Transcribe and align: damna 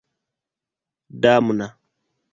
damna 1.21 1.67